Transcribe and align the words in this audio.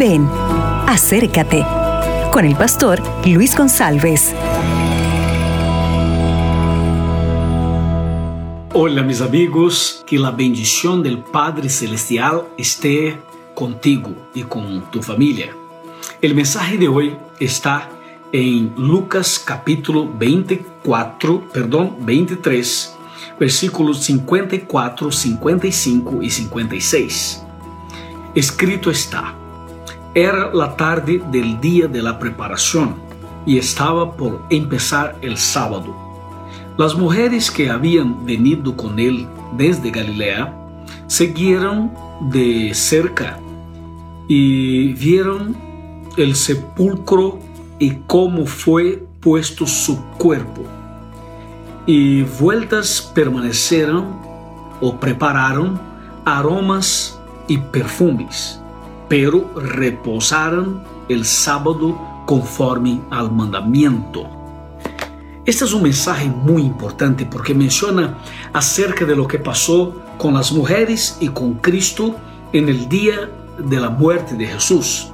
Ven, 0.00 0.26
acércate 0.86 1.62
con 2.32 2.46
el 2.46 2.56
pastor 2.56 3.02
Luis 3.26 3.54
González. 3.54 4.34
Hola 8.72 9.02
mis 9.02 9.20
amigos, 9.20 10.02
que 10.06 10.18
la 10.18 10.30
bendición 10.30 11.02
del 11.02 11.18
Padre 11.18 11.68
Celestial 11.68 12.44
esté 12.56 13.20
contigo 13.54 14.14
y 14.32 14.44
con 14.44 14.90
tu 14.90 15.02
familia. 15.02 15.54
El 16.22 16.34
mensaje 16.34 16.78
de 16.78 16.88
hoy 16.88 17.18
está 17.38 17.90
en 18.32 18.72
Lucas 18.78 19.38
capítulo 19.38 20.10
24, 20.18 21.46
perdón, 21.52 21.96
23, 22.00 22.96
versículos 23.38 24.02
54, 24.04 25.12
55 25.12 26.22
y 26.22 26.30
56. 26.30 27.42
Escrito 28.34 28.90
está, 28.90 29.34
era 30.14 30.52
la 30.52 30.76
tarde 30.76 31.22
del 31.30 31.60
día 31.60 31.86
de 31.86 32.02
la 32.02 32.18
preparación 32.18 32.94
y 33.46 33.58
estaba 33.58 34.16
por 34.16 34.42
empezar 34.50 35.16
el 35.22 35.36
sábado. 35.36 35.94
Las 36.76 36.94
mujeres 36.94 37.50
que 37.50 37.70
habían 37.70 38.24
venido 38.24 38.76
con 38.76 38.98
él 38.98 39.26
desde 39.56 39.90
Galilea 39.90 40.54
siguieron 41.06 41.92
de 42.30 42.72
cerca 42.74 43.38
y 44.28 44.92
vieron 44.94 45.56
el 46.16 46.34
sepulcro 46.34 47.38
y 47.78 47.96
cómo 48.06 48.46
fue 48.46 49.02
puesto 49.20 49.66
su 49.66 50.00
cuerpo. 50.18 50.62
Y 51.86 52.22
vueltas 52.22 53.10
permanecieron 53.14 54.20
o 54.80 54.96
prepararon 54.96 55.80
aromas 56.24 57.18
y 57.48 57.58
perfumes, 57.58 58.59
pero 59.10 59.50
reposaron 59.56 60.84
el 61.08 61.24
sábado 61.24 61.98
conforme 62.26 63.00
al 63.10 63.32
mandamiento. 63.32 64.24
Este 65.44 65.64
es 65.64 65.72
un 65.72 65.82
mensaje 65.82 66.28
muy 66.28 66.62
importante 66.62 67.26
porque 67.26 67.52
menciona 67.52 68.18
acerca 68.52 69.04
de 69.04 69.16
lo 69.16 69.26
que 69.26 69.40
pasó 69.40 70.00
con 70.16 70.34
las 70.34 70.52
mujeres 70.52 71.16
y 71.18 71.26
con 71.26 71.54
Cristo 71.54 72.14
en 72.52 72.68
el 72.68 72.88
día 72.88 73.28
de 73.58 73.80
la 73.80 73.90
muerte 73.90 74.36
de 74.36 74.46
Jesús. 74.46 75.08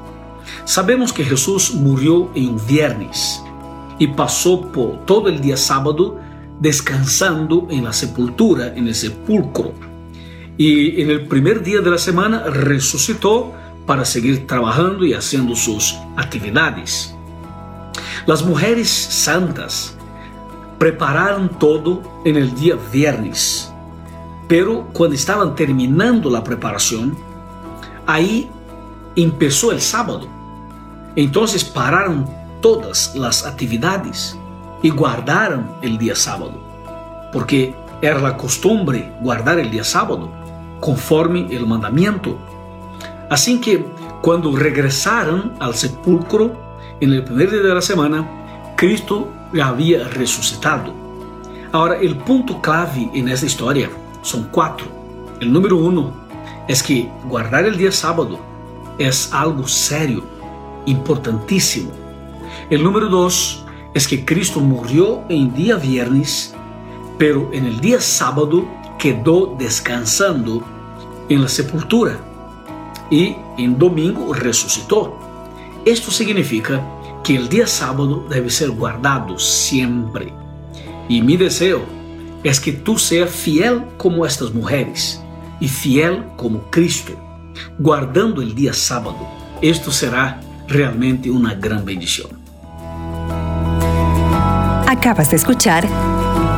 Sabemos 0.66 1.10
que 1.10 1.24
Jesús 1.24 1.72
murió 1.72 2.30
en 2.34 2.50
un 2.50 2.66
viernes 2.66 3.42
y 3.98 4.08
pasó 4.08 4.60
por 4.72 5.06
todo 5.06 5.28
el 5.28 5.40
día 5.40 5.56
sábado 5.56 6.20
descansando 6.60 7.66
en 7.70 7.84
la 7.84 7.94
sepultura, 7.94 8.74
en 8.76 8.88
el 8.88 8.94
sepulcro. 8.94 9.72
Y 10.58 11.00
en 11.00 11.08
el 11.08 11.26
primer 11.28 11.62
día 11.62 11.80
de 11.80 11.90
la 11.90 11.98
semana 11.98 12.44
resucitó 12.44 13.54
para 13.86 14.04
seguir 14.04 14.46
trabajando 14.46 15.06
y 15.06 15.14
haciendo 15.14 15.54
sus 15.54 15.96
actividades. 16.16 17.14
Las 18.26 18.44
mujeres 18.44 18.90
santas 18.90 19.96
prepararon 20.78 21.48
todo 21.48 22.02
en 22.24 22.36
el 22.36 22.54
día 22.54 22.76
viernes, 22.92 23.72
pero 24.48 24.88
cuando 24.92 25.14
estaban 25.14 25.54
terminando 25.54 26.28
la 26.28 26.42
preparación, 26.42 27.16
ahí 28.06 28.50
empezó 29.14 29.72
el 29.72 29.80
sábado. 29.80 30.26
Entonces 31.14 31.64
pararon 31.64 32.28
todas 32.60 33.14
las 33.14 33.46
actividades 33.46 34.36
y 34.82 34.90
guardaron 34.90 35.70
el 35.82 35.96
día 35.98 36.14
sábado, 36.14 36.60
porque 37.32 37.74
era 38.02 38.20
la 38.20 38.36
costumbre 38.36 39.12
guardar 39.22 39.58
el 39.58 39.70
día 39.70 39.84
sábado, 39.84 40.30
conforme 40.80 41.46
el 41.54 41.66
mandamiento. 41.66 42.38
Así 43.28 43.60
que 43.60 43.84
cuando 44.22 44.54
regresaron 44.54 45.54
al 45.58 45.74
sepulcro 45.74 46.52
en 47.00 47.12
el 47.12 47.24
primer 47.24 47.50
día 47.50 47.60
de 47.60 47.74
la 47.74 47.82
semana, 47.82 48.74
Cristo 48.76 49.28
había 49.60 50.06
resucitado. 50.08 50.94
Ahora, 51.72 51.96
el 51.96 52.16
punto 52.16 52.60
clave 52.60 53.10
en 53.14 53.28
esta 53.28 53.46
historia 53.46 53.90
son 54.22 54.48
cuatro. 54.50 54.86
El 55.40 55.52
número 55.52 55.76
uno 55.76 56.12
es 56.68 56.82
que 56.82 57.08
guardar 57.24 57.64
el 57.64 57.76
día 57.76 57.90
sábado 57.90 58.38
es 58.98 59.32
algo 59.32 59.66
serio, 59.66 60.22
importantísimo. 60.86 61.90
El 62.70 62.82
número 62.82 63.08
dos 63.08 63.64
es 63.92 64.06
que 64.06 64.24
Cristo 64.24 64.60
murió 64.60 65.24
en 65.28 65.52
día 65.52 65.76
viernes, 65.76 66.54
pero 67.18 67.50
en 67.52 67.66
el 67.66 67.80
día 67.80 68.00
sábado 68.00 68.66
quedó 68.98 69.56
descansando 69.58 70.62
en 71.28 71.42
la 71.42 71.48
sepultura 71.48 72.18
y 73.10 73.36
en 73.58 73.78
domingo 73.78 74.32
resucitó. 74.32 75.18
Esto 75.84 76.10
significa 76.10 76.84
que 77.22 77.36
el 77.36 77.48
día 77.48 77.66
sábado 77.66 78.26
debe 78.28 78.50
ser 78.50 78.70
guardado 78.70 79.38
siempre. 79.38 80.32
Y 81.08 81.22
mi 81.22 81.36
deseo 81.36 81.82
es 82.42 82.60
que 82.60 82.72
tú 82.72 82.98
seas 82.98 83.30
fiel 83.30 83.84
como 83.96 84.26
estas 84.26 84.52
mujeres 84.52 85.20
y 85.60 85.68
fiel 85.68 86.24
como 86.36 86.60
Cristo 86.70 87.12
guardando 87.78 88.42
el 88.42 88.54
día 88.54 88.72
sábado. 88.72 89.16
Esto 89.62 89.90
será 89.90 90.40
realmente 90.68 91.30
una 91.30 91.54
gran 91.54 91.84
bendición. 91.84 92.30
Acabas 94.86 95.30
de 95.30 95.36
escuchar 95.36 95.86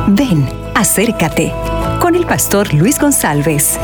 Ven, 0.07 0.47
acércate 0.75 1.53
con 2.01 2.15
el 2.15 2.25
pastor 2.25 2.73
Luis 2.73 2.99
González. 2.99 3.77